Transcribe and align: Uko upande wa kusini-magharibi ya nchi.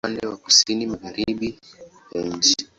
Uko 0.03 0.07
upande 0.09 0.25
wa 0.27 0.37
kusini-magharibi 0.37 1.59
ya 2.21 2.21
nchi. 2.23 2.55